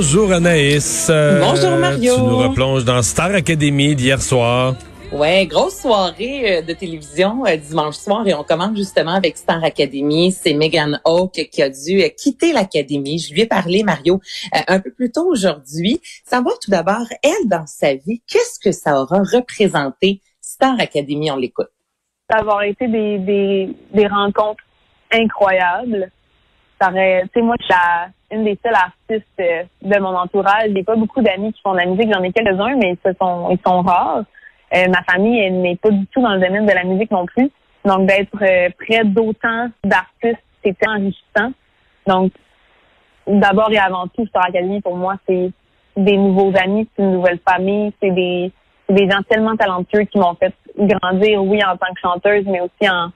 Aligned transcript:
Bonjour 0.00 0.30
Anaïs. 0.30 1.08
Euh, 1.10 1.40
Bonjour 1.40 1.76
Mario. 1.76 2.14
Tu 2.14 2.20
nous 2.22 2.38
replonges 2.38 2.84
dans 2.84 3.02
Star 3.02 3.34
Academy 3.34 3.96
d'hier 3.96 4.22
soir. 4.22 4.76
Ouais, 5.10 5.44
grosse 5.46 5.80
soirée 5.80 6.58
euh, 6.58 6.62
de 6.62 6.72
télévision 6.72 7.44
euh, 7.44 7.56
dimanche 7.56 7.96
soir 7.96 8.24
et 8.28 8.32
on 8.32 8.44
commence 8.44 8.76
justement 8.76 9.14
avec 9.14 9.36
Star 9.36 9.64
Academy. 9.64 10.30
C'est 10.30 10.54
Megan 10.54 11.00
Hawke 11.04 11.48
qui 11.50 11.62
a 11.62 11.68
dû 11.68 12.00
quitter 12.16 12.52
l'académie. 12.52 13.18
Je 13.18 13.34
lui 13.34 13.40
ai 13.40 13.46
parlé, 13.46 13.82
Mario, 13.82 14.20
un 14.52 14.78
peu 14.78 14.92
plus 14.92 15.10
tôt 15.10 15.26
aujourd'hui. 15.28 16.00
Savoir 16.24 16.60
tout 16.60 16.70
d'abord, 16.70 17.08
elle, 17.24 17.48
dans 17.48 17.66
sa 17.66 17.94
vie, 17.94 18.22
qu'est-ce 18.28 18.60
que 18.60 18.70
ça 18.70 19.00
aura 19.00 19.18
représenté? 19.18 20.20
Star 20.40 20.78
Academy? 20.78 21.32
On 21.32 21.36
l'écoute. 21.36 21.72
D'avoir 22.30 22.62
été 22.62 22.86
des, 22.86 23.18
des, 23.18 23.68
des 23.92 24.06
rencontres 24.06 24.62
incroyables. 25.10 26.12
Ça 26.80 26.90
tu 26.90 26.94
sais, 26.94 27.42
moi, 27.42 27.56
je 27.60 27.64
suis 27.64 27.74
une 28.30 28.44
des 28.44 28.58
seules 28.64 28.74
artistes 28.74 29.26
euh, 29.40 29.64
de 29.82 29.98
mon 29.98 30.14
entourage. 30.14 30.70
J'ai 30.74 30.84
pas 30.84 30.94
beaucoup 30.94 31.20
d'amis 31.22 31.52
qui 31.52 31.60
font 31.60 31.72
de 31.72 31.78
la 31.78 31.86
musique. 31.86 32.12
J'en 32.12 32.22
ai 32.22 32.32
quelques-uns, 32.32 32.76
mais 32.76 32.96
ils 33.04 33.14
sont, 33.20 33.50
ils 33.50 33.58
sont 33.66 33.82
rares. 33.82 34.24
Euh, 34.74 34.84
ma 34.88 35.02
famille 35.10 35.40
elle 35.40 35.62
n'est 35.62 35.76
pas 35.76 35.90
du 35.90 36.06
tout 36.08 36.20
dans 36.20 36.34
le 36.34 36.40
domaine 36.40 36.66
de 36.66 36.72
la 36.72 36.84
musique 36.84 37.10
non 37.10 37.26
plus. 37.26 37.50
Donc, 37.84 38.06
d'être 38.06 38.42
euh, 38.42 38.68
près 38.78 39.02
d'autant 39.04 39.68
d'artistes, 39.82 40.44
c'était 40.62 40.88
enrichissant. 40.88 41.52
Donc, 42.06 42.32
d'abord 43.26 43.72
et 43.72 43.78
avant 43.78 44.06
tout, 44.08 44.26
Star 44.26 44.46
Academy, 44.46 44.80
pour 44.80 44.96
moi, 44.96 45.14
c'est 45.26 45.50
des 45.96 46.16
nouveaux 46.16 46.52
amis, 46.62 46.88
c'est 46.94 47.02
une 47.02 47.12
nouvelle 47.12 47.40
famille, 47.48 47.92
c'est 48.00 48.10
des, 48.10 48.52
des 48.88 49.10
gens 49.10 49.22
tellement 49.28 49.56
talentueux 49.56 50.04
qui 50.04 50.18
m'ont 50.18 50.34
fait 50.34 50.54
grandir, 50.76 51.42
oui, 51.42 51.60
en 51.64 51.76
tant 51.76 51.92
que 51.94 52.00
chanteuse, 52.00 52.44
mais 52.46 52.60
aussi 52.60 52.88
en, 52.88 53.10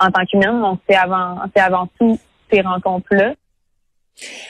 en 0.00 0.10
tant 0.10 0.24
qu'humaine. 0.26 0.60
Donc, 0.60 0.80
c'est 0.88 0.96
avant, 0.96 1.36
c'est 1.54 1.62
avant 1.62 1.88
tout 1.98 2.18
ces 2.56 2.62
rencontres-là. 2.62 3.34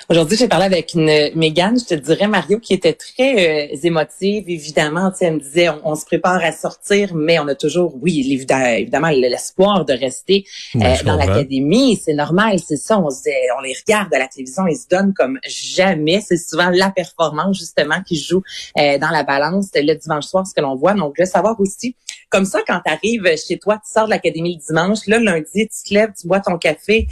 Aujourd'hui, 0.08 0.36
j'ai 0.36 0.46
parlé 0.46 0.66
avec 0.66 0.94
une 0.94 1.30
Mégane, 1.34 1.76
je 1.80 1.84
te 1.84 1.94
dirais, 1.94 2.28
Mario, 2.28 2.60
qui 2.60 2.72
était 2.72 2.92
très 2.92 3.72
euh, 3.72 3.76
émotive, 3.82 4.44
évidemment. 4.48 5.10
Tu 5.10 5.18
sais, 5.18 5.24
elle 5.24 5.34
me 5.34 5.40
disait, 5.40 5.68
on, 5.82 5.96
se 5.96 6.04
prépare 6.04 6.44
à 6.44 6.52
sortir, 6.52 7.14
mais 7.16 7.40
on 7.40 7.48
a 7.48 7.56
toujours, 7.56 7.96
oui, 8.00 8.24
évidemment, 8.30 9.08
l'espoir 9.08 9.84
de 9.84 9.92
rester 9.92 10.44
euh, 10.76 10.94
dans 11.04 11.16
l'académie. 11.16 11.96
C'est 11.96 12.14
normal, 12.14 12.60
c'est 12.64 12.76
ça. 12.76 13.00
On, 13.00 13.08
on 13.08 13.60
les 13.62 13.74
regarde 13.74 14.14
à 14.14 14.20
la 14.20 14.28
télévision, 14.28 14.68
ils 14.68 14.76
se 14.76 14.86
donnent 14.88 15.12
comme 15.12 15.40
jamais. 15.48 16.20
C'est 16.20 16.36
souvent 16.36 16.70
la 16.70 16.90
performance, 16.90 17.58
justement, 17.58 18.00
qui 18.06 18.16
joue 18.16 18.42
euh, 18.78 18.98
dans 18.98 19.10
la 19.10 19.24
balance 19.24 19.70
le 19.74 19.94
dimanche 19.94 20.26
soir, 20.26 20.46
ce 20.46 20.54
que 20.54 20.60
l'on 20.60 20.76
voit. 20.76 20.94
Donc, 20.94 21.14
je 21.16 21.24
veux 21.24 21.28
savoir 21.28 21.58
aussi, 21.58 21.96
comme 22.30 22.44
ça, 22.44 22.60
quand 22.64 22.80
tu 22.86 22.92
arrives 22.92 23.36
chez 23.36 23.58
toi, 23.58 23.80
tu 23.84 23.92
sors 23.92 24.04
de 24.04 24.10
l'académie 24.10 24.54
le 24.54 24.64
dimanche, 24.64 25.00
là, 25.08 25.18
lundi, 25.18 25.68
tu 25.68 25.88
te 25.88 25.94
lèves, 25.94 26.12
tu 26.18 26.28
bois 26.28 26.38
ton 26.38 26.58
café. 26.58 27.08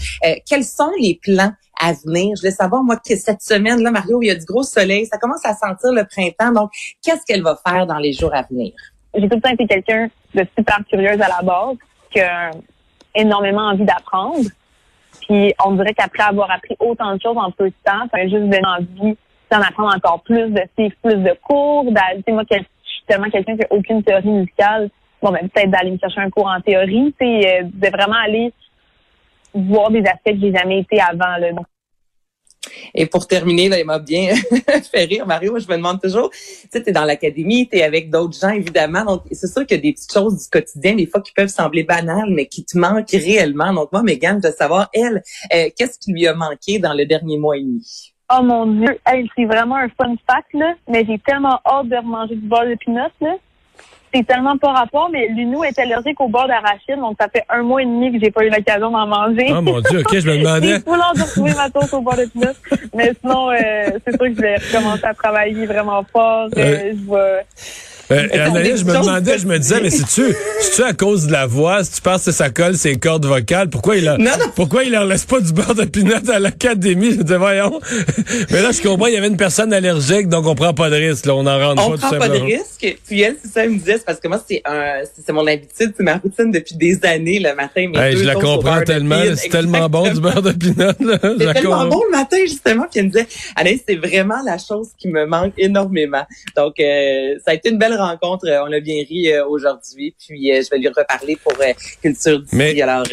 quels 0.46 0.64
sont 0.64 0.92
les 1.00 1.18
plans 1.20 1.52
à 1.80 1.92
venir. 1.92 2.36
Je 2.36 2.42
voulais 2.42 2.50
savoir, 2.50 2.82
moi, 2.82 2.96
que 2.96 3.16
cette 3.16 3.42
semaine, 3.42 3.82
là, 3.82 3.90
Mario, 3.90 4.22
il 4.22 4.26
y 4.26 4.30
a 4.30 4.34
du 4.34 4.44
gros 4.44 4.62
soleil, 4.62 5.06
ça 5.06 5.18
commence 5.18 5.44
à 5.44 5.54
sentir 5.54 5.92
le 5.92 6.04
printemps. 6.04 6.52
Donc, 6.52 6.70
qu'est-ce 7.02 7.24
qu'elle 7.26 7.42
va 7.42 7.56
faire 7.66 7.86
dans 7.86 7.98
les 7.98 8.12
jours 8.12 8.34
à 8.34 8.42
venir? 8.42 8.72
J'ai 9.14 9.28
tout 9.28 9.36
le 9.36 9.40
temps 9.40 9.50
été 9.50 9.66
quelqu'un 9.66 10.08
de 10.34 10.46
super 10.56 10.80
curieuse 10.90 11.20
à 11.20 11.28
la 11.28 11.42
base, 11.42 11.76
qui 12.10 12.20
a 12.20 12.50
énormément 13.14 13.68
envie 13.68 13.84
d'apprendre. 13.84 14.48
Puis, 15.22 15.54
on 15.64 15.72
dirait 15.72 15.94
qu'après 15.94 16.24
avoir 16.24 16.50
appris 16.50 16.76
autant 16.80 17.14
de 17.14 17.20
choses 17.20 17.36
en 17.36 17.50
peu 17.50 17.66
de 17.66 17.74
temps, 17.84 18.08
ça 18.10 18.18
m'a 18.18 18.24
juste 18.24 18.34
donné 18.34 18.60
envie 18.66 19.16
d'en 19.50 19.60
apprendre 19.60 19.94
encore 19.94 20.22
plus, 20.22 20.50
de 20.50 20.62
suivre 20.76 20.94
plus 21.02 21.16
de 21.16 21.36
cours. 21.42 21.86
Tu 22.26 22.32
moi, 22.32 22.42
je 22.50 22.56
suis 22.56 23.04
tellement 23.06 23.30
quelqu'un 23.30 23.54
qui 23.54 23.60
n'a 23.60 23.66
aucune 23.70 24.02
théorie 24.02 24.28
musicale. 24.28 24.90
Bon, 25.22 25.30
ben, 25.30 25.48
peut-être 25.48 25.70
d'aller 25.70 25.92
me 25.92 25.98
chercher 25.98 26.20
un 26.20 26.30
cours 26.30 26.48
en 26.48 26.60
théorie, 26.60 27.14
tu 27.18 27.26
sais, 27.26 27.60
euh, 27.60 27.62
de 27.64 27.88
vraiment 27.88 28.16
aller 28.26 28.52
voir 29.54 29.90
des 29.90 30.00
aspects 30.00 30.32
que 30.32 30.40
j'ai 30.40 30.52
jamais 30.52 30.80
été 30.80 31.00
avant. 31.00 31.36
Là. 31.38 31.50
Et 32.94 33.06
pour 33.06 33.26
terminer, 33.26 33.68
là, 33.68 33.78
il 33.78 33.84
m'a 33.84 33.98
bien 33.98 34.34
fait 34.90 35.04
rire, 35.04 35.26
Mario. 35.26 35.58
Je 35.58 35.68
me 35.68 35.76
demande 35.76 36.00
toujours, 36.00 36.30
tu 36.30 36.68
sais, 36.70 36.82
t'es 36.82 36.92
dans 36.92 37.04
l'académie, 37.04 37.68
t'es 37.68 37.82
avec 37.82 38.10
d'autres 38.10 38.38
gens, 38.38 38.50
évidemment. 38.50 39.04
Donc, 39.04 39.22
c'est 39.32 39.46
sûr 39.46 39.66
qu'il 39.66 39.76
y 39.76 39.80
a 39.80 39.82
des 39.82 39.92
petites 39.92 40.12
choses 40.12 40.44
du 40.44 40.48
quotidien, 40.50 40.94
des 40.94 41.06
fois, 41.06 41.20
qui 41.20 41.32
peuvent 41.32 41.48
sembler 41.48 41.84
banales, 41.84 42.30
mais 42.30 42.46
qui 42.46 42.64
te 42.64 42.76
manquent 42.78 43.10
réellement. 43.10 43.72
Donc, 43.72 43.92
moi, 43.92 44.02
Mégane, 44.02 44.40
de 44.40 44.50
savoir, 44.50 44.88
elle, 44.92 45.22
euh, 45.52 45.68
qu'est-ce 45.76 45.98
qui 45.98 46.12
lui 46.12 46.26
a 46.26 46.34
manqué 46.34 46.78
dans 46.78 46.94
le 46.94 47.06
dernier 47.06 47.38
mois 47.38 47.56
et 47.56 47.62
demi? 47.62 48.12
Oh 48.32 48.42
mon 48.42 48.66
Dieu, 48.66 48.98
c'est 49.36 49.44
vraiment 49.44 49.76
un 49.76 49.88
fun 49.88 50.14
fact, 50.26 50.48
là. 50.54 50.74
Mais 50.88 51.04
j'ai 51.06 51.18
tellement 51.18 51.60
hâte 51.66 51.88
de 51.88 51.96
remanger 51.96 52.36
du 52.36 52.46
beurre 52.46 52.66
de 52.66 52.74
pinot, 52.76 53.10
là 53.20 53.36
c'est 54.14 54.26
tellement 54.26 54.56
pas 54.56 54.72
rapport, 54.72 55.08
mais 55.12 55.28
Lunou 55.28 55.64
est 55.64 55.78
allergique 55.78 56.20
au 56.20 56.28
beurre 56.28 56.46
d'arachide, 56.46 56.98
donc 56.98 57.16
ça 57.20 57.28
fait 57.28 57.44
un 57.48 57.62
mois 57.62 57.82
et 57.82 57.86
demi 57.86 58.12
que 58.12 58.18
j'ai 58.22 58.30
pas 58.30 58.44
eu 58.44 58.50
l'occasion 58.50 58.90
d'en 58.90 59.06
manger. 59.06 59.48
Oh 59.50 59.60
mon 59.60 59.80
Dieu, 59.80 60.00
ok, 60.00 60.18
je 60.18 60.30
me 60.30 60.38
demandais. 60.38 60.68
j'ai 60.68 60.78
voulu 60.78 61.00
de 61.16 61.22
retrouver 61.22 61.54
ma 61.54 61.70
toast 61.70 61.94
au 61.94 62.00
beurre 62.00 62.18
de 62.18 62.26
pinot. 62.26 62.52
Mais 62.94 63.12
sinon, 63.20 63.50
euh, 63.50 63.54
c'est 64.04 64.10
sûr 64.10 64.18
que 64.18 64.34
je 64.34 64.40
vais 64.40 64.56
recommencer 64.56 65.04
à 65.04 65.14
travailler 65.14 65.66
vraiment 65.66 66.04
fort. 66.12 66.48
Euh, 66.56 66.92
je 66.92 67.12
vais 67.12 67.44
euh, 68.10 68.28
Anaïs, 68.32 68.80
je 68.80 68.84
me 68.84 68.92
demandais, 68.92 69.38
je 69.38 69.46
me 69.46 69.58
disais, 69.58 69.80
mais 69.80 69.90
si 69.90 70.04
tu, 70.04 70.34
si 70.60 70.70
tu 70.76 70.82
à 70.82 70.92
cause 70.92 71.26
de 71.26 71.32
la 71.32 71.46
voix, 71.46 71.84
si 71.84 71.92
tu 71.92 72.00
penses 72.00 72.24
que 72.24 72.32
ça 72.32 72.50
colle 72.50 72.76
ses 72.76 72.96
cordes 72.96 73.24
vocales, 73.24 73.68
pourquoi 73.70 73.96
il 73.96 74.08
a, 74.08 74.18
pourquoi 74.54 74.84
il 74.84 74.92
leur 74.92 75.06
laisse 75.06 75.24
pas 75.24 75.40
du 75.40 75.52
beurre 75.52 75.74
de 75.74 75.84
pinot 75.84 76.30
à 76.30 76.38
l'académie? 76.38 77.12
Je 77.12 77.22
disais, 77.22 77.38
voyons. 77.38 77.80
mais 78.50 78.62
là, 78.62 78.70
je 78.72 78.82
comprends, 78.82 79.06
il 79.06 79.14
y 79.14 79.16
avait 79.16 79.28
une 79.28 79.36
personne 79.36 79.72
allergique, 79.72 80.28
donc 80.28 80.46
on 80.46 80.54
prend 80.54 80.74
pas 80.74 80.90
de 80.90 80.96
risque, 80.96 81.26
là, 81.26 81.34
on 81.34 81.46
en 81.46 81.58
rend 81.58 81.74
pas. 81.74 81.82
On 81.86 81.96
prend 81.96 82.18
pas 82.18 82.28
de 82.28 82.40
risque. 82.40 82.96
Puis 83.06 83.20
elle, 83.20 83.36
c'est 83.42 83.50
ça, 83.50 83.64
elle 83.64 83.70
me 83.70 83.78
disait, 83.78 83.98
c'est 83.98 84.04
parce 84.04 84.20
que 84.20 84.28
moi, 84.28 84.42
c'est 84.46 84.62
un, 84.64 85.02
c'est 85.24 85.32
mon 85.32 85.46
habitude, 85.46 85.94
c'est 85.96 86.02
ma 86.02 86.16
routine 86.16 86.50
depuis 86.50 86.76
des 86.76 87.04
années, 87.04 87.38
le 87.38 87.54
matin. 87.54 87.88
Mes 87.88 88.16
je 88.16 88.24
la 88.24 88.34
comprends 88.34 88.82
tellement, 88.82 89.20
c'est 89.36 89.48
tellement 89.48 89.88
bon 89.88 90.12
du 90.12 90.20
beurre 90.20 90.42
de 90.42 90.52
pinot, 90.52 90.92
C'est 91.38 91.54
tellement 91.54 91.86
bon 91.86 92.02
le 92.10 92.16
matin, 92.16 92.36
justement. 92.42 92.84
Puis 92.90 93.00
elle 93.00 93.06
me 93.06 93.10
disait, 93.10 93.26
Anaïs, 93.56 93.82
c'est 93.88 93.96
vraiment 93.96 94.42
la 94.44 94.58
chose 94.58 94.88
qui 94.98 95.08
me 95.08 95.26
manque 95.26 95.54
énormément. 95.58 96.24
Donc, 96.56 96.74
euh, 96.80 97.34
ça 97.44 97.52
a 97.52 97.54
été 97.54 97.70
une 97.70 97.78
belle 97.78 97.93
rencontre. 97.96 98.46
Euh, 98.48 98.64
on 98.66 98.72
a 98.72 98.80
bien 98.80 99.02
ri 99.08 99.32
euh, 99.32 99.46
aujourd'hui. 99.46 100.14
Puis 100.18 100.52
euh, 100.52 100.62
je 100.62 100.70
vais 100.70 100.78
lui 100.78 100.88
reparler 100.88 101.36
pour 101.42 101.52
Culture 102.02 102.40
d'ici. 102.40 102.56
Mais, 102.56 102.80
alors, 102.80 103.04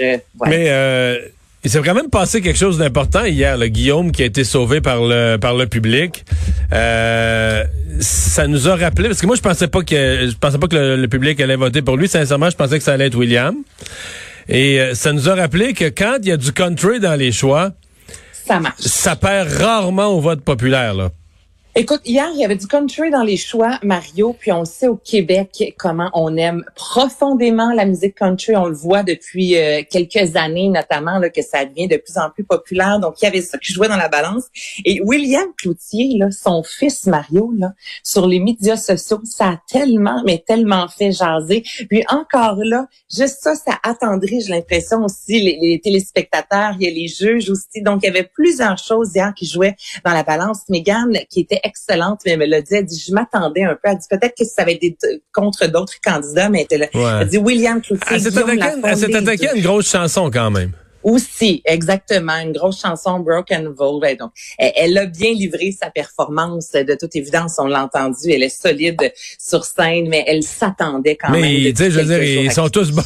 mais 0.47 1.21
il 1.63 1.69
s'est 1.69 1.81
quand 1.81 1.93
même 1.93 2.09
passé 2.09 2.41
quelque 2.41 2.57
chose 2.57 2.79
d'important 2.79 3.23
hier. 3.23 3.57
Le 3.57 3.67
Guillaume 3.67 4.11
qui 4.11 4.23
a 4.23 4.25
été 4.25 4.43
sauvé 4.43 4.81
par 4.81 5.01
le 5.01 5.37
par 5.37 5.55
le 5.55 5.67
public. 5.67 6.25
ça 6.71 8.47
nous 8.47 8.67
a 8.67 8.75
rappelé 8.75 9.09
parce 9.09 9.21
que 9.21 9.27
moi 9.27 9.35
je 9.35 9.41
pensais 9.41 9.67
pas 9.67 9.83
que 9.83 10.27
je 10.27 10.37
pensais 10.37 10.57
pas 10.57 10.67
que 10.67 10.75
le, 10.75 11.07
public 11.07 11.39
allait 11.39 11.55
voter 11.55 11.81
pour 11.81 11.97
lui. 11.97 12.07
Sincèrement, 12.07 12.49
je 12.49 12.55
pensais 12.55 12.77
que 12.77 12.83
ça 12.83 12.93
allait 12.93 13.07
être 13.07 13.17
William. 13.17 13.55
Et 14.49 14.79
ça 14.93 15.13
nous 15.13 15.29
a 15.29 15.35
rappelé 15.35 15.73
que 15.73 15.85
quand 15.85 16.17
il 16.21 16.29
y 16.29 16.31
a 16.31 16.37
du 16.37 16.51
country 16.51 16.99
dans 16.99 17.15
les 17.15 17.31
choix, 17.31 17.71
ça 18.47 18.59
marche. 18.59 18.81
Ça 18.81 19.15
perd 19.15 19.47
rarement 19.49 20.07
au 20.07 20.19
vote 20.19 20.41
populaire 20.41 20.95
là. 20.95 21.11
Écoute, 21.73 22.01
hier, 22.03 22.27
il 22.33 22.37
y 22.41 22.43
avait 22.43 22.57
du 22.57 22.67
country 22.67 23.11
dans 23.11 23.23
les 23.23 23.37
choix, 23.37 23.79
Mario, 23.81 24.35
puis 24.37 24.51
on 24.51 24.65
sait 24.65 24.89
au 24.89 24.97
Québec 24.97 25.73
comment 25.77 26.09
on 26.13 26.35
aime 26.35 26.65
profondément 26.75 27.71
la 27.71 27.85
musique 27.85 28.15
country. 28.15 28.57
On 28.57 28.65
le 28.65 28.75
voit 28.75 29.03
depuis 29.03 29.55
euh, 29.55 29.81
quelques 29.89 30.35
années, 30.35 30.67
notamment, 30.67 31.17
là, 31.17 31.29
que 31.29 31.41
ça 31.41 31.63
devient 31.63 31.87
de 31.87 31.95
plus 31.95 32.17
en 32.17 32.29
plus 32.29 32.43
populaire. 32.43 32.99
Donc, 32.99 33.21
il 33.21 33.25
y 33.25 33.27
avait 33.29 33.41
ça 33.41 33.57
qui 33.57 33.71
jouait 33.71 33.87
dans 33.87 33.95
la 33.95 34.09
balance. 34.09 34.47
Et 34.83 34.99
William 35.01 35.47
Cloutier, 35.57 36.17
là, 36.17 36.29
son 36.29 36.61
fils 36.61 37.05
Mario, 37.05 37.53
là, 37.57 37.71
sur 38.03 38.27
les 38.27 38.41
médias 38.41 38.75
sociaux, 38.75 39.22
ça 39.23 39.51
a 39.51 39.61
tellement, 39.69 40.22
mais 40.25 40.43
tellement 40.46 40.90
fait 40.90 41.13
jaser. 41.13 41.63
Puis 41.90 42.03
encore 42.09 42.57
là, 42.66 42.87
juste 43.09 43.37
ça, 43.40 43.55
ça 43.55 43.79
attendrit, 43.81 44.41
j'ai 44.41 44.51
l'impression 44.51 45.05
aussi, 45.05 45.40
les, 45.40 45.79
téléspectateurs, 45.81 46.75
il 46.81 46.85
y 46.85 46.90
a 46.90 46.91
les 46.91 47.07
juges 47.07 47.49
aussi. 47.49 47.81
Donc, 47.81 48.01
il 48.03 48.07
y 48.07 48.09
avait 48.09 48.29
plusieurs 48.34 48.78
choses 48.78 49.11
hier 49.16 49.34
qui 49.34 49.46
jouaient 49.46 49.78
dans 50.03 50.11
la 50.11 50.23
balance. 50.23 50.67
Megan, 50.67 51.17
qui 51.29 51.40
était 51.40 51.60
excellente, 51.63 52.22
mais 52.25 52.34
elle 52.34 52.40
me 52.40 52.46
l'a 52.46 52.61
dit, 52.61 52.75
elle 52.75 52.85
dit, 52.85 53.03
je 53.08 53.13
m'attendais 53.13 53.63
un 53.63 53.75
peu. 53.75 53.90
Elle 53.90 53.97
dit, 53.97 54.08
peut-être 54.09 54.35
que 54.37 54.46
ça 54.46 54.63
va 54.63 54.72
être 54.72 55.05
contre 55.34 55.67
d'autres 55.67 55.99
candidats, 56.03 56.49
mais 56.49 56.67
elle, 56.69 56.90
a 56.93 57.25
dit, 57.25 57.37
William 57.37 57.81
Cloutier, 57.81 58.08
Elle 58.11 58.22
s'est 58.97 59.16
attaquée 59.16 59.49
à 59.49 59.55
une 59.55 59.63
grosse 59.63 59.90
chanson 59.90 60.29
quand 60.31 60.52
même. 60.52 60.73
Aussi, 61.03 61.61
exactement, 61.65 62.37
une 62.37 62.51
grosse 62.51 62.81
chanson 62.81 63.19
Broken. 63.19 63.73
Ben, 64.01 64.15
donc, 64.15 64.31
elle, 64.57 64.97
a 64.97 65.05
bien 65.05 65.33
livré 65.33 65.71
sa 65.71 65.89
performance. 65.89 66.71
De 66.71 66.95
toute 66.99 67.15
évidence, 67.15 67.55
on 67.57 67.65
l'a 67.65 67.83
entendu. 67.83 68.31
Elle 68.31 68.43
est 68.43 68.61
solide 68.61 69.11
sur 69.39 69.65
scène, 69.65 70.07
mais 70.09 70.23
elle 70.27 70.43
s'attendait 70.43 71.15
quand 71.15 71.31
même. 71.31 71.41
Mais 71.41 71.73
tu 71.73 71.83
sais, 71.83 71.91
je 71.91 71.99
veux 71.99 72.05
dire, 72.05 72.23
ils 72.23 72.51
sont 72.51 72.69
tous 72.69 72.91
bons. 72.91 73.01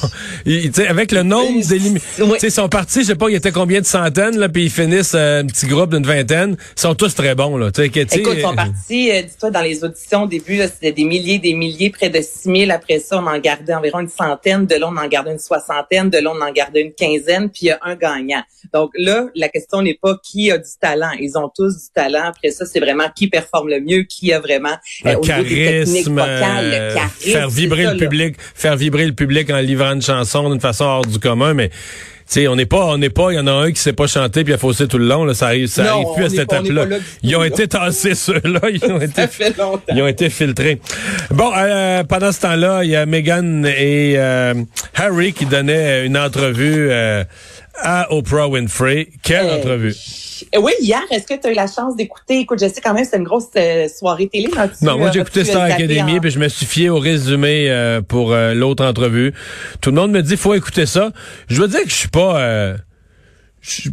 Tu 0.45 0.71
sais, 0.73 0.87
avec 0.87 1.11
le 1.11 1.23
nombre 1.23 1.65
d'éliminés, 1.65 2.01
tu 2.17 2.39
sais, 2.39 2.47
ils 2.47 2.51
sont 2.51 2.69
partis. 2.69 3.01
Je 3.01 3.07
sais 3.07 3.15
pas, 3.15 3.29
il 3.29 3.33
y 3.33 3.35
était 3.35 3.51
combien 3.51 3.81
de 3.81 3.85
centaines 3.85 4.37
là, 4.37 4.49
puis 4.49 4.65
ils 4.65 4.71
finissent 4.71 5.15
euh, 5.15 5.41
un 5.41 5.45
petit 5.45 5.67
groupe 5.67 5.93
d'une 5.93 6.05
vingtaine. 6.05 6.57
Ils 6.77 6.81
sont 6.81 6.95
tous 6.95 7.13
très 7.15 7.35
bons 7.35 7.57
là. 7.57 7.69
Écoute, 7.77 8.15
ils 8.15 8.41
sont 8.41 8.55
partis. 8.55 9.11
Euh, 9.11 9.21
dis-toi, 9.21 9.51
dans 9.51 9.61
les 9.61 9.83
auditions 9.83 10.23
au 10.23 10.27
début, 10.27 10.57
c'était 10.57 10.91
des 10.91 11.03
milliers, 11.03 11.39
des 11.39 11.53
milliers, 11.53 11.89
près 11.89 12.09
de 12.09 12.21
6000. 12.21 12.71
Après 12.71 12.99
ça, 12.99 13.21
on 13.21 13.27
en 13.27 13.39
gardait 13.39 13.73
environ 13.73 13.99
une 13.99 14.09
centaine. 14.09 14.65
De 14.65 14.75
là, 14.75 14.89
on 14.91 14.97
en 14.97 15.07
gardait 15.07 15.31
une 15.31 15.39
soixantaine. 15.39 16.09
De 16.09 16.17
là, 16.17 16.31
on 16.35 16.41
en 16.41 16.51
gardait 16.51 16.81
une 16.81 16.93
quinzaine. 16.93 17.49
Puis 17.49 17.63
il 17.63 17.67
y 17.67 17.71
a 17.71 17.79
un 17.85 17.95
gagnant. 17.95 18.41
Donc 18.73 18.91
là, 18.97 19.27
la 19.35 19.47
question 19.47 19.81
n'est 19.81 19.97
pas 20.01 20.17
qui 20.23 20.51
a 20.51 20.57
du 20.57 20.69
talent. 20.81 21.11
Ils 21.19 21.37
ont 21.37 21.49
tous 21.55 21.73
du 21.73 21.93
talent. 21.93 22.25
Après 22.25 22.51
ça, 22.51 22.65
c'est 22.65 22.79
vraiment 22.79 23.05
qui 23.15 23.27
performe 23.27 23.69
le 23.69 23.79
mieux, 23.79 24.03
qui 24.03 24.33
a 24.33 24.39
vraiment 24.39 24.75
euh, 25.05 25.19
charisme, 25.21 26.19
euh, 26.19 26.97
faire 27.19 27.49
vibrer 27.49 27.85
le 27.85 27.97
public, 27.97 28.35
faire 28.39 28.75
vibrer 28.75 29.05
le 29.05 29.13
public 29.13 29.49
en 29.51 29.59
livrant 29.59 29.93
une 29.93 30.01
chanson 30.01 30.49
d'une 30.49 30.59
façon 30.59 30.85
hors 30.85 31.05
du 31.05 31.19
commun. 31.19 31.53
Mais 31.53 31.69
sais, 32.25 32.47
on 32.47 32.55
n'est 32.55 32.65
pas, 32.65 32.85
on 32.85 32.97
n'est 32.97 33.09
pas, 33.09 33.31
il 33.31 33.35
y 33.35 33.39
en 33.39 33.47
a 33.47 33.51
un 33.51 33.71
qui 33.71 33.79
sait 33.79 33.93
pas 33.93 34.07
chanter 34.07 34.43
puis 34.43 34.53
a 34.53 34.57
faussé 34.57 34.87
tout 34.87 34.97
le 34.97 35.07
long, 35.07 35.25
là, 35.25 35.33
ça 35.33 35.47
arrive, 35.47 35.67
ça 35.67 35.93
arrive 35.93 36.07
plus 36.15 36.25
à 36.25 36.29
cette 36.29 36.39
étape-là. 36.39 36.85
Ils 37.23 37.35
ont 37.35 37.43
été 37.43 37.67
tassés, 37.67 38.15
ceux-là, 38.15 38.61
ils 38.71 38.83
ont 38.91 38.99
été, 39.01 39.23
ils 39.93 40.01
ont 40.01 40.07
été 40.07 40.29
filtrés. 40.29 40.79
Bon, 41.31 41.51
euh, 41.55 42.03
pendant 42.03 42.31
ce 42.31 42.41
temps-là, 42.41 42.83
il 42.83 42.91
y 42.91 42.95
a 42.95 43.05
Meghan 43.05 43.63
et 43.63 44.15
euh, 44.17 44.53
Harry 44.95 45.33
qui 45.33 45.45
donnaient 45.45 46.05
une 46.05 46.17
entrevue 46.17 46.89
euh, 46.89 47.23
à 47.81 48.11
Oprah 48.13 48.47
Winfrey. 48.47 49.09
Quelle 49.21 49.49
entrevue! 49.49 49.93
Oui, 50.57 50.71
hier, 50.79 51.01
est-ce 51.11 51.25
que 51.25 51.39
tu 51.39 51.47
as 51.47 51.51
eu 51.51 51.55
la 51.55 51.67
chance 51.67 51.95
d'écouter? 51.95 52.39
Écoute, 52.39 52.59
je 52.61 52.67
sais 52.67 52.81
quand 52.81 52.93
même, 52.93 53.05
c'est 53.05 53.17
une 53.17 53.23
grosse 53.23 53.49
soirée 53.97 54.27
télé. 54.27 54.49
non, 54.81 54.97
moi 54.97 55.11
j'ai 55.11 55.19
écouté 55.19 55.43
Star 55.43 55.63
Academy, 55.63 56.19
puis 56.19 56.31
je 56.31 56.39
me 56.39 56.47
suis 56.49 56.65
fié 56.65 56.89
au 56.89 56.99
résumé 56.99 57.99
pour 58.07 58.35
l'autre 58.35 58.85
entrevue. 58.85 59.33
Tout 59.81 59.91
le 59.91 59.95
monde 59.95 60.11
me 60.11 60.21
dit, 60.21 60.37
faut 60.37 60.53
écouter 60.53 60.85
ça. 60.85 61.11
Je 61.47 61.61
veux 61.61 61.67
dire 61.67 61.83
que 61.83 61.89
je 61.89 61.95
suis 61.95 62.09
pas 62.09 62.75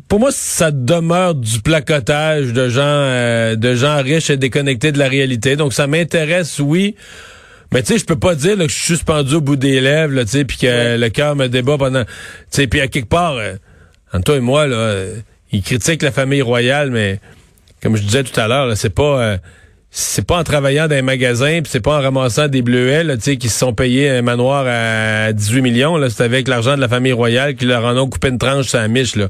pour 0.09 0.21
moi, 0.21 0.31
ça 0.33 0.71
demeure 0.71 1.35
du 1.35 1.61
placotage 1.61 2.53
de 2.53 2.69
gens, 2.69 2.83
euh, 2.85 3.57
de 3.57 3.75
gens 3.75 4.03
riches 4.03 4.31
et 4.31 4.37
déconnectés 4.37 4.93
de 4.93 4.99
la 4.99 5.09
réalité. 5.09 5.57
Donc, 5.57 5.73
ça 5.73 5.87
m'intéresse, 5.87 6.59
oui. 6.59 6.95
Mais 7.73 7.83
tu 7.83 7.93
sais, 7.93 7.99
je 7.99 8.05
peux 8.05 8.19
pas 8.19 8.35
dire 8.35 8.57
que 8.57 8.69
je 8.69 8.75
suis 8.75 8.87
suspendu 8.87 9.37
au 9.37 9.41
bout 9.41 9.57
des 9.57 9.81
lèvres, 9.81 10.23
tu 10.23 10.29
sais, 10.29 10.45
puis 10.45 10.59
que 10.59 10.97
le 10.97 11.09
cœur 11.09 11.37
me 11.37 11.49
débat 11.49 11.79
pendant. 11.79 12.05
Tu 12.05 12.11
sais, 12.51 12.67
puis 12.67 12.81
à 12.81 12.89
quelque 12.89 13.09
part, 13.09 13.37
euh, 13.37 13.55
entre 14.13 14.25
toi 14.25 14.37
et 14.37 14.41
moi, 14.41 14.67
là, 14.67 14.77
euh, 14.77 15.17
ils 15.53 15.63
critiquent 15.63 16.03
la 16.03 16.13
famille 16.13 16.43
royale, 16.43 16.91
mais 16.91 17.19
comme 17.83 17.97
je 17.97 18.03
disais 18.03 18.25
tout 18.25 18.39
à 18.39 18.47
l'heure, 18.47 18.77
c'est 18.77 18.95
pas 18.95 19.39
c'est 19.95 20.27
pas 20.27 20.39
en 20.39 20.43
travaillant 20.43 20.89
dans 20.89 20.97
un 20.97 21.03
magasin, 21.03 21.61
puis 21.63 21.71
c'est 21.71 21.83
pas 21.83 21.99
en 21.99 22.01
ramassant 22.01 22.49
des 22.49 22.63
bleuets 22.63 23.05
là, 23.05 23.19
qui 23.19 23.49
se 23.49 23.59
sont 23.59 23.75
payés 23.75 24.09
un 24.09 24.23
manoir 24.23 24.65
à 24.67 25.35
18 25.35 25.61
millions. 25.61 25.99
Là, 25.99 26.09
c'est 26.09 26.25
avec 26.25 26.49
l'argent 26.49 26.77
de 26.77 26.81
la 26.81 26.89
famille 26.89 27.13
royale 27.13 27.55
qui 27.55 27.67
leur 27.67 27.85
en 27.85 27.95
ont 27.99 28.09
coupé 28.09 28.29
une 28.29 28.39
tranche 28.39 28.69
sur 28.69 28.79
la 28.79 28.89
miche. 28.89 29.17
Là. 29.17 29.29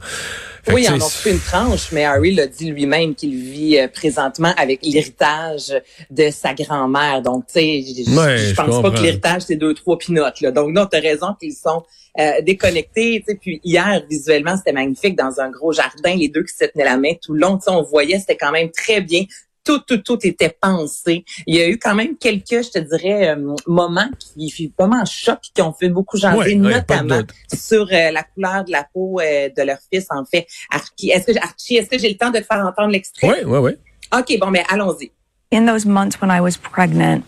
Oui, 0.68 0.84
ils 0.84 0.90
en 0.90 0.96
ont 0.96 1.08
coupé 1.08 1.32
une 1.32 1.40
tranche, 1.40 1.90
mais 1.92 2.04
Harry 2.04 2.34
l'a 2.34 2.46
dit 2.46 2.70
lui-même 2.70 3.14
qu'il 3.14 3.34
vit 3.34 3.78
euh, 3.78 3.88
présentement 3.88 4.52
avec 4.56 4.84
l'héritage 4.84 5.74
de 6.10 6.30
sa 6.30 6.54
grand-mère. 6.54 7.22
Donc, 7.22 7.46
tu 7.46 7.54
sais, 7.54 7.82
je 7.82 8.54
pense 8.54 8.80
pas 8.80 8.90
que 8.90 9.00
l'héritage, 9.00 9.42
c'est 9.42 9.56
deux, 9.56 9.74
trois 9.74 9.98
pinottes. 9.98 10.40
Là. 10.40 10.50
Donc, 10.52 10.72
non, 10.72 10.86
tu 10.86 10.96
as 10.96 11.00
raison 11.00 11.34
qu'ils 11.38 11.54
sont 11.54 11.82
euh, 12.20 12.40
déconnectés. 12.42 13.24
Puis 13.40 13.60
hier, 13.64 14.02
visuellement, 14.08 14.56
c'était 14.56 14.72
magnifique 14.72 15.16
dans 15.16 15.40
un 15.40 15.50
gros 15.50 15.72
jardin, 15.72 16.14
les 16.14 16.28
deux 16.28 16.44
qui 16.44 16.54
se 16.54 16.66
tenaient 16.66 16.84
la 16.84 16.96
main 16.96 17.14
tout 17.20 17.32
le 17.34 17.40
long. 17.40 17.58
On 17.66 17.82
voyait, 17.82 18.18
c'était 18.18 18.36
quand 18.36 18.52
même 18.52 18.70
très 18.70 19.00
bien 19.00 19.24
tout, 19.64 19.78
tout, 19.80 19.98
tout 19.98 20.18
était 20.22 20.56
pensé. 20.60 21.24
Il 21.46 21.56
y 21.56 21.60
a 21.60 21.68
eu 21.68 21.78
quand 21.78 21.94
même 21.94 22.16
quelques, 22.16 22.64
je 22.64 22.70
te 22.70 22.78
dirais, 22.78 23.30
euh, 23.30 23.54
moments 23.66 24.10
qui 24.18 24.72
vraiment 24.78 25.04
choc, 25.04 25.38
qui 25.54 25.62
ont 25.62 25.72
fait 25.72 25.88
beaucoup 25.88 26.16
jaser, 26.16 26.54
notamment 26.56 27.22
sur 27.52 27.82
euh, 27.92 28.10
la 28.10 28.22
couleur 28.22 28.64
de 28.64 28.72
la 28.72 28.86
peau 28.92 29.20
euh, 29.20 29.48
de 29.56 29.62
leur 29.62 29.78
fils, 29.92 30.06
en 30.10 30.24
fait, 30.24 30.46
Archie. 30.70 31.10
Est-ce 31.10 31.26
que, 31.26 31.38
Archie, 31.38 31.76
est-ce 31.76 31.88
que 31.88 31.98
j'ai 31.98 32.08
le 32.08 32.16
temps 32.16 32.30
de 32.30 32.40
faire 32.40 32.64
entendre 32.66 32.90
l'extrait? 32.90 33.28
Oui, 33.28 33.36
oui, 33.44 33.58
oui. 33.58 33.72
OK, 34.18 34.38
bon, 34.38 34.50
mais 34.50 34.64
allons-y. 34.68 35.10
In 35.50 35.66
those 35.66 35.86
months 35.86 36.20
when 36.20 36.30
I 36.30 36.40
was 36.40 36.56
pregnant, 36.56 37.24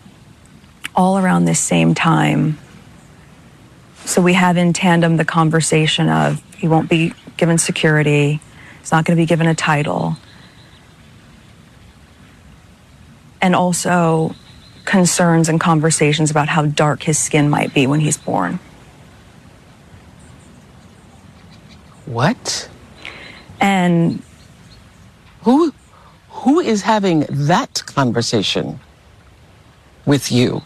all 0.95 1.19
around 1.19 1.47
this 1.47 1.61
same 1.61 1.95
time, 1.95 2.57
so 4.07 4.23
we 4.23 4.35
have 4.35 4.57
in 4.57 4.73
tandem 4.73 5.17
the 5.17 5.25
conversation 5.25 6.09
of 6.09 6.43
he 6.57 6.69
won't 6.69 6.89
be 6.89 7.13
given 7.37 7.59
security, 7.59 8.41
he's 8.81 8.93
not 8.93 9.05
going 9.05 9.17
to 9.17 9.23
be 9.23 9.27
given 9.27 9.47
a 9.47 9.55
title. 9.55 10.17
And 13.45 13.55
also 13.55 14.35
concerns 14.87 15.51
and 15.51 15.61
conversations 15.61 16.31
about 16.31 16.49
how 16.49 16.65
dark 16.65 17.03
his 17.03 17.19
skin 17.19 17.51
might 17.51 17.75
be 17.75 17.87
when 17.87 18.01
he's 18.01 18.17
born. 18.17 18.59
What? 22.07 22.71
And 23.61 24.23
who 25.43 25.75
who 26.31 26.59
is 26.59 26.81
having 26.81 27.27
that 27.29 27.83
conversation 27.85 28.81
with 30.07 30.33
you? 30.33 30.63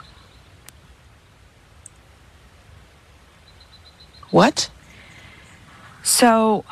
What? 4.30 4.70
So, 6.04 6.64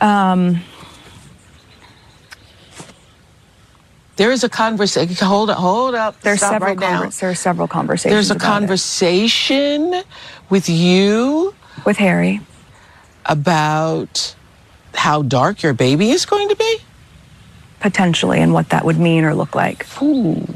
um, 0.00 0.62
There 4.16 4.30
is 4.30 4.44
a 4.44 4.48
conversation. 4.48 5.12
Hold 5.26 5.50
up, 5.50 5.58
hold 5.58 5.94
up. 5.94 6.20
There's 6.20 6.38
Stop 6.38 6.52
several 6.52 6.76
right 6.76 6.78
now. 6.78 7.10
There 7.10 7.30
are 7.30 7.34
several 7.34 7.66
conversations. 7.66 8.14
There's 8.14 8.30
a 8.30 8.38
conversation 8.38 9.94
it. 9.94 10.06
with 10.50 10.68
you, 10.68 11.52
with 11.84 11.96
Harry, 11.96 12.40
about 13.26 14.36
how 14.94 15.22
dark 15.22 15.62
your 15.62 15.74
baby 15.74 16.10
is 16.10 16.26
going 16.26 16.48
to 16.48 16.56
be. 16.56 16.76
Potentially, 17.80 18.40
and 18.40 18.52
what 18.54 18.68
that 18.70 18.84
would 18.84 18.98
mean 18.98 19.24
or 19.24 19.34
look 19.34 19.54
like. 19.54 19.84
Ooh. 20.00 20.46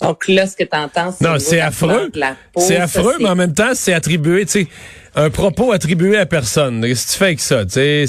Donc 0.00 0.28
là, 0.28 0.46
ce 0.46 0.56
que 0.56 0.64
tu 0.64 0.76
entends, 0.76 1.12
c'est. 1.12 1.24
Non, 1.24 1.38
c'est 1.38 1.60
affreux. 1.60 2.10
C'est 2.58 2.76
affreux, 2.76 3.16
mais 3.18 3.28
en 3.28 3.34
même 3.34 3.54
temps, 3.54 3.72
c'est 3.74 3.92
attribué, 3.92 4.46
tu 4.46 4.52
sais, 4.52 4.68
un 5.14 5.30
propos 5.30 5.72
attribué 5.72 6.18
à 6.18 6.26
personne. 6.26 6.82
Qu'est-ce 6.82 7.06
que 7.06 7.12
tu 7.12 7.18
fais 7.18 7.24
avec 7.24 7.40
ça, 7.40 7.64
tu 7.64 7.72
sais? 7.72 8.04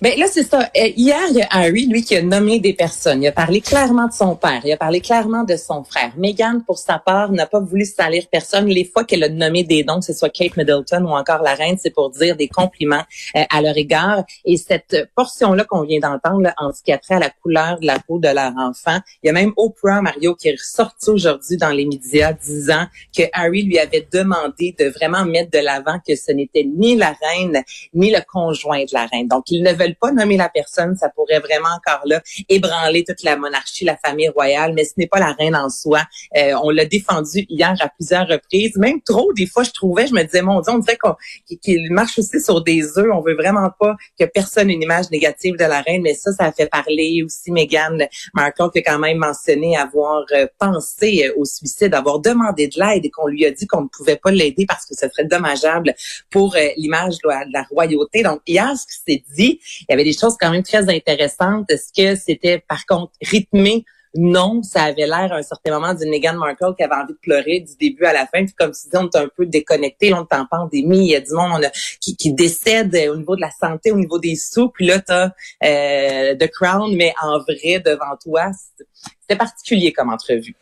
Ben 0.00 0.16
là, 0.16 0.26
c'est 0.30 0.44
ça. 0.44 0.60
Euh, 0.76 0.86
hier, 0.96 1.18
il 1.30 1.38
y 1.38 1.42
a 1.42 1.48
Harry, 1.50 1.86
lui, 1.86 2.04
qui 2.04 2.14
a 2.14 2.22
nommé 2.22 2.60
des 2.60 2.72
personnes. 2.72 3.20
Il 3.20 3.26
a 3.26 3.32
parlé 3.32 3.60
clairement 3.60 4.06
de 4.06 4.12
son 4.12 4.36
père. 4.36 4.60
Il 4.64 4.70
a 4.70 4.76
parlé 4.76 5.00
clairement 5.00 5.42
de 5.42 5.56
son 5.56 5.82
frère. 5.82 6.12
Meghan, 6.16 6.60
pour 6.64 6.78
sa 6.78 7.00
part, 7.00 7.32
n'a 7.32 7.46
pas 7.46 7.58
voulu 7.58 7.84
salir 7.84 8.28
personne. 8.30 8.66
Les 8.66 8.84
fois 8.84 9.02
qu'elle 9.02 9.24
a 9.24 9.28
nommé 9.28 9.64
des 9.64 9.82
noms, 9.82 9.98
que 9.98 10.06
ce 10.06 10.12
soit 10.12 10.28
Kate 10.28 10.56
Middleton 10.56 11.04
ou 11.04 11.08
encore 11.08 11.42
la 11.42 11.54
reine, 11.54 11.76
c'est 11.80 11.90
pour 11.90 12.10
dire 12.10 12.36
des 12.36 12.46
compliments 12.46 13.02
euh, 13.34 13.42
à 13.50 13.60
leur 13.60 13.76
égard. 13.76 14.22
Et 14.44 14.56
cette 14.56 15.08
portion-là 15.16 15.64
qu'on 15.64 15.82
vient 15.82 15.98
d'entendre, 15.98 16.52
en 16.58 16.72
ce 16.72 16.80
qui 16.84 16.92
a 16.92 16.98
trait 16.98 17.16
à 17.16 17.18
la 17.18 17.30
couleur 17.30 17.80
de 17.80 17.86
la 17.86 17.98
peau 17.98 18.20
de 18.20 18.28
leur 18.28 18.52
enfant, 18.56 19.00
il 19.24 19.26
y 19.26 19.30
a 19.30 19.32
même 19.32 19.52
Oprah, 19.56 20.00
Mario, 20.00 20.36
qui 20.36 20.46
est 20.46 20.52
ressorti 20.52 21.10
aujourd'hui 21.10 21.56
dans 21.56 21.70
les 21.70 21.86
médias 21.86 22.32
disant 22.34 22.86
que 23.16 23.24
Harry 23.32 23.64
lui 23.64 23.80
avait 23.80 24.06
demandé 24.12 24.76
de 24.78 24.84
vraiment 24.90 25.24
mettre 25.24 25.50
de 25.50 25.58
l'avant 25.58 25.98
que 26.06 26.14
ce 26.14 26.30
n'était 26.30 26.64
ni 26.64 26.94
la 26.94 27.16
reine, 27.20 27.64
ni 27.94 28.12
le 28.12 28.20
conjoint 28.32 28.84
de 28.84 28.92
la 28.92 29.06
reine. 29.06 29.26
Donc, 29.26 29.50
il 29.50 29.64
ne 29.64 29.72
veut 29.88 29.96
pas 30.00 30.12
nommer 30.12 30.36
la 30.36 30.48
personne, 30.48 30.96
ça 30.96 31.08
pourrait 31.08 31.40
vraiment 31.40 31.68
encore 31.76 32.02
là 32.06 32.20
ébranler 32.48 33.04
toute 33.04 33.22
la 33.22 33.36
monarchie, 33.36 33.84
la 33.84 33.96
famille 33.96 34.28
royale, 34.28 34.72
mais 34.74 34.84
ce 34.84 34.92
n'est 34.96 35.06
pas 35.06 35.18
la 35.18 35.32
reine 35.32 35.56
en 35.56 35.68
soi. 35.68 36.02
Euh, 36.36 36.52
on 36.62 36.70
l'a 36.70 36.84
défendu 36.84 37.46
hier 37.48 37.74
à 37.80 37.88
plusieurs 37.88 38.28
reprises, 38.28 38.76
même 38.76 39.00
trop 39.02 39.32
des 39.32 39.46
fois 39.46 39.62
je 39.62 39.70
trouvais, 39.70 40.06
je 40.06 40.14
me 40.14 40.22
disais 40.22 40.42
mon 40.42 40.60
Dieu, 40.60 40.72
on 40.72 40.78
dirait 40.78 40.98
qu'il 41.62 41.92
marche 41.92 42.18
aussi 42.18 42.40
sur 42.40 42.62
des 42.62 42.98
œufs. 42.98 43.10
On 43.12 43.20
veut 43.20 43.34
vraiment 43.34 43.70
pas 43.78 43.96
que 44.18 44.24
personne 44.24 44.70
ait 44.70 44.74
une 44.74 44.82
image 44.82 45.10
négative 45.10 45.56
de 45.56 45.64
la 45.64 45.80
reine, 45.80 46.02
mais 46.02 46.14
ça, 46.14 46.32
ça 46.32 46.44
a 46.44 46.52
fait 46.52 46.66
parler 46.66 47.22
aussi 47.24 47.50
Meghan 47.50 47.98
Markle 48.34 48.70
qui 48.72 48.78
a 48.80 48.82
quand 48.82 48.98
même 48.98 49.18
mentionné 49.18 49.76
avoir 49.76 50.24
euh, 50.32 50.46
pensé 50.58 51.24
euh, 51.26 51.40
au 51.40 51.44
suicide, 51.44 51.94
avoir 51.94 52.20
demandé 52.20 52.68
de 52.68 52.78
l'aide 52.78 53.04
et 53.04 53.10
qu'on 53.10 53.28
lui 53.28 53.44
a 53.46 53.50
dit 53.50 53.66
qu'on 53.66 53.82
ne 53.82 53.88
pouvait 53.88 54.16
pas 54.16 54.30
l'aider 54.30 54.66
parce 54.66 54.84
que 54.86 54.94
ce 54.94 55.08
serait 55.08 55.24
dommageable 55.24 55.94
pour 56.30 56.56
l'image 56.76 57.18
de, 57.18 57.28
la 57.52 57.62
royauté. 57.62 58.22
Donc 58.22 58.40
hier, 58.46 58.74
ce 58.76 58.86
qui 58.86 59.00
s'est 59.06 59.24
dit, 59.34 59.60
il 59.80 59.86
y 59.90 59.92
avait 59.92 60.04
des 60.04 60.12
choses 60.12 60.36
quand 60.38 60.50
même 60.50 60.62
très 60.62 60.88
intéressantes. 60.88 61.70
Est-ce 61.70 61.92
que 61.92 62.18
c'était 62.18 62.62
par 62.66 62.86
contre 62.86 63.12
rythmé? 63.22 63.84
Non, 64.14 64.62
ça 64.62 64.84
avait 64.84 65.06
l'air 65.06 65.32
à 65.32 65.36
un 65.36 65.42
certain 65.42 65.72
moment 65.72 65.92
d'une 65.92 66.08
Meghan 66.08 66.34
Markle 66.34 66.74
qui 66.76 66.82
avait 66.82 66.94
envie 66.94 67.12
de 67.12 67.18
pleurer 67.20 67.60
du 67.60 67.76
début 67.78 68.04
à 68.04 68.12
la 68.12 68.26
fin. 68.26 68.44
Puis 68.44 68.54
comme 68.58 68.72
si 68.72 68.88
on 68.94 69.04
est 69.04 69.16
un 69.16 69.28
peu 69.28 69.44
déconnecté, 69.44 70.14
on 70.14 70.22
est 70.22 70.34
en 70.34 70.46
pandémie, 70.50 70.98
il 70.98 71.10
y 71.10 71.16
a 71.16 71.20
du 71.20 71.32
monde 71.32 71.70
qui, 72.00 72.16
qui 72.16 72.32
décède 72.32 72.96
au 73.10 73.16
niveau 73.16 73.36
de 73.36 73.42
la 73.42 73.50
santé, 73.50 73.92
au 73.92 73.96
niveau 73.96 74.18
des 74.18 74.34
sous. 74.34 74.70
Puis 74.70 74.86
là, 74.86 75.00
tu 75.00 75.12
as 75.12 75.34
euh, 75.62 76.34
The 76.36 76.50
Crown, 76.50 76.96
mais 76.96 77.12
en 77.20 77.38
vrai, 77.38 77.80
devant 77.84 78.16
toi. 78.22 78.50
C'était 79.20 79.36
particulier 79.36 79.92
comme 79.92 80.10
entrevue. 80.10 80.54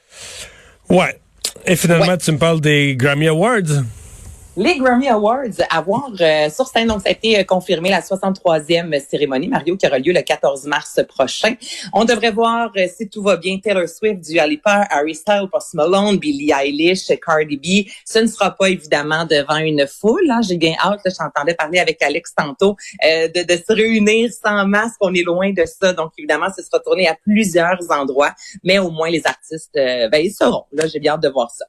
Ouais. 0.90 1.20
Et 1.64 1.76
finalement, 1.76 2.16
tu 2.16 2.32
me 2.32 2.38
parles 2.38 2.60
des 2.60 2.96
Grammy 2.96 3.28
Awards. 3.28 3.84
Les 4.58 4.78
Grammy 4.78 5.06
Awards 5.06 5.60
à 5.68 5.82
voir 5.82 6.10
euh, 6.18 6.48
sur 6.48 6.66
scène. 6.66 6.88
Donc, 6.88 7.02
ça 7.02 7.10
a 7.10 7.12
été 7.12 7.38
euh, 7.38 7.44
confirmé 7.44 7.90
la 7.90 8.00
63e 8.00 9.06
cérémonie, 9.06 9.48
Mario, 9.48 9.76
qui 9.76 9.86
aura 9.86 9.98
lieu 9.98 10.14
le 10.14 10.22
14 10.22 10.64
mars 10.64 10.98
prochain. 11.06 11.56
On 11.92 12.06
devrait 12.06 12.30
voir, 12.30 12.72
euh, 12.74 12.86
si 12.88 13.06
tout 13.10 13.22
va 13.22 13.36
bien, 13.36 13.58
Taylor 13.58 13.86
Swift, 13.86 14.26
du 14.26 14.38
Alipa, 14.38 14.86
Harry 14.88 15.14
Styles, 15.14 15.48
Post 15.52 15.74
Malone, 15.74 16.16
Billie 16.16 16.52
Eilish, 16.52 17.08
Cardi 17.20 17.58
B. 17.58 17.90
Ce 18.06 18.18
ne 18.18 18.26
sera 18.26 18.50
pas 18.50 18.70
évidemment 18.70 19.26
devant 19.26 19.58
une 19.58 19.86
foule. 19.86 20.30
Hein. 20.30 20.40
J'ai 20.40 20.56
bien 20.56 20.72
hâte, 20.82 21.02
j'entendais 21.04 21.52
parler 21.52 21.78
avec 21.78 22.00
Alex 22.00 22.34
tantôt, 22.34 22.76
de, 23.02 23.44
de, 23.44 23.56
se 23.62 23.74
réunir 23.74 24.30
sans 24.32 24.66
masque. 24.66 24.96
On 25.02 25.12
est 25.12 25.22
loin 25.22 25.52
de 25.52 25.66
ça. 25.66 25.92
Donc, 25.92 26.12
évidemment, 26.16 26.48
ce 26.56 26.62
sera 26.62 26.80
tourné 26.80 27.06
à 27.08 27.14
plusieurs 27.14 27.80
endroits. 27.90 28.32
Mais 28.64 28.78
au 28.78 28.90
moins, 28.90 29.10
les 29.10 29.26
artistes, 29.26 29.74
ben, 29.74 30.14
ils 30.14 30.32
seront. 30.32 30.64
Là, 30.72 30.86
j'ai 30.86 30.98
bien 30.98 31.12
hâte 31.12 31.22
de 31.22 31.28
voir 31.28 31.50
ça. 31.50 31.66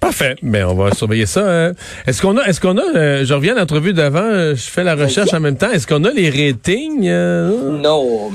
Parfait. 0.00 0.36
Ben 0.42 0.66
on 0.66 0.74
va 0.74 0.92
surveiller 0.92 1.26
ça. 1.26 1.42
Hein. 1.46 1.72
Est-ce 2.06 2.22
qu'on 2.22 2.36
a, 2.36 2.44
est-ce 2.44 2.60
qu'on 2.60 2.76
a, 2.78 2.96
euh, 2.96 3.24
je 3.24 3.34
reviens 3.34 3.54
à 3.56 3.60
l'entrevue 3.60 3.92
d'avant, 3.92 4.22
euh, 4.22 4.54
je 4.54 4.62
fais 4.62 4.84
la 4.84 4.94
recherche 4.94 5.32
en 5.32 5.40
même 5.40 5.56
temps. 5.56 5.70
Est-ce 5.70 5.86
qu'on 5.86 6.04
a 6.04 6.10
les 6.10 6.30
ratings 6.30 7.08
euh? 7.08 7.78
Non. 7.80 8.30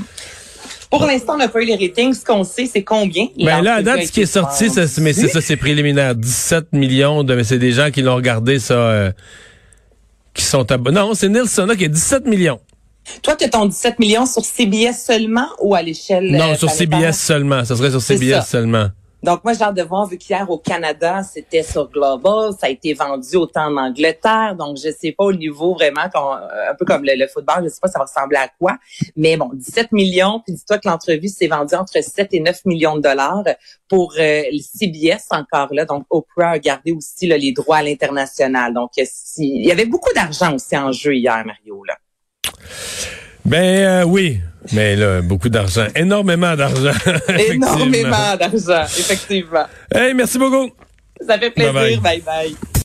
Pour 0.90 1.04
l'instant, 1.04 1.34
on 1.34 1.38
n'a 1.38 1.48
pas 1.48 1.60
eu 1.62 1.66
les 1.66 1.74
ratings. 1.76 2.14
Ce 2.14 2.24
qu'on 2.24 2.44
sait, 2.44 2.66
c'est 2.66 2.84
combien. 2.84 3.26
Ben 3.36 3.60
là, 3.60 3.74
à 3.76 3.82
date, 3.82 4.06
ce 4.06 4.12
qui 4.12 4.22
est 4.22 4.26
sorti, 4.26 4.70
ça, 4.70 4.82
mais 5.00 5.12
c'est 5.12 5.28
ça, 5.28 5.40
c'est 5.40 5.56
préliminaire. 5.56 6.14
17 6.14 6.72
millions 6.72 7.24
de, 7.24 7.34
mais 7.34 7.44
c'est 7.44 7.58
des 7.58 7.72
gens 7.72 7.90
qui 7.90 8.02
l'ont 8.02 8.16
regardé 8.16 8.58
ça 8.58 9.12
qui 10.36 10.44
sont 10.44 10.70
abonnés. 10.70 11.00
Non, 11.00 11.14
c'est 11.14 11.28
Nielsen 11.28 11.74
qui 11.76 11.86
a 11.86 11.88
17 11.88 12.26
millions. 12.26 12.60
Toi, 13.22 13.36
tu 13.36 13.44
as 13.44 13.48
ton 13.48 13.66
17 13.66 13.98
millions 13.98 14.26
sur 14.26 14.44
CBS 14.44 14.94
seulement 15.04 15.48
ou 15.60 15.74
à 15.74 15.82
l'échelle 15.82 16.30
Non, 16.30 16.54
sur 16.54 16.70
CBS 16.70 17.12
seulement. 17.12 17.64
Ça 17.64 17.76
serait 17.76 17.90
sur 17.90 18.02
CBS 18.02 18.46
seulement. 18.46 18.88
Donc, 19.26 19.42
moi, 19.42 19.54
j'ai 19.54 19.62
hâte 19.64 19.74
de 19.74 19.82
voir, 19.82 20.06
vu 20.06 20.18
qu'hier 20.18 20.48
au 20.48 20.56
Canada, 20.56 21.20
c'était 21.24 21.64
sur 21.64 21.90
Global, 21.90 22.52
ça 22.52 22.68
a 22.68 22.70
été 22.70 22.94
vendu 22.94 23.34
autant 23.34 23.66
en 23.66 23.76
Angleterre. 23.76 24.54
Donc, 24.56 24.76
je 24.76 24.88
sais 24.92 25.10
pas 25.10 25.24
au 25.24 25.32
niveau 25.32 25.74
vraiment, 25.74 26.02
un 26.02 26.74
peu 26.78 26.84
comme 26.84 27.02
le, 27.04 27.26
football, 27.26 27.64
je 27.64 27.70
sais 27.70 27.80
pas 27.82 27.88
ça 27.88 27.98
va 27.98 28.04
ressembler 28.04 28.36
à 28.36 28.46
quoi. 28.46 28.76
Mais 29.16 29.36
bon, 29.36 29.50
17 29.52 29.90
millions, 29.90 30.40
puis 30.46 30.54
dis-toi 30.54 30.78
que 30.78 30.88
l'entrevue 30.88 31.26
s'est 31.26 31.48
vendue 31.48 31.74
entre 31.74 32.00
7 32.00 32.28
et 32.34 32.38
9 32.38 32.66
millions 32.66 32.94
de 32.94 33.00
dollars 33.00 33.42
pour 33.88 34.14
euh, 34.16 34.42
le 34.48 34.60
CBS 34.60 35.26
encore 35.30 35.74
là. 35.74 35.86
Donc, 35.86 36.06
Oprah 36.08 36.50
a 36.50 36.58
gardé 36.60 36.92
aussi 36.92 37.26
les 37.26 37.50
droits 37.50 37.78
à 37.78 37.82
l'international. 37.82 38.74
Donc, 38.74 38.92
il 38.96 39.66
y 39.66 39.72
avait 39.72 39.86
beaucoup 39.86 40.12
d'argent 40.14 40.54
aussi 40.54 40.76
en 40.76 40.92
jeu 40.92 41.16
hier, 41.16 41.44
Mario. 41.44 41.82
Là. 41.82 41.96
Ben 43.46 43.86
euh, 43.86 44.04
oui, 44.04 44.40
mais 44.72 44.96
là, 44.96 45.22
beaucoup 45.22 45.48
d'argent. 45.48 45.86
Énormément 45.94 46.56
d'argent. 46.56 46.90
Énormément 47.28 48.36
d'argent, 48.36 48.82
effectivement. 48.98 49.66
Hey, 49.94 50.14
merci 50.14 50.36
beaucoup. 50.36 50.70
Ça 51.24 51.38
fait 51.38 51.50
plaisir. 51.50 52.00
bye. 52.00 52.20
bye. 52.20 52.56